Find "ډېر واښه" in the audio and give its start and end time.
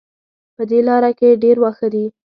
1.43-1.87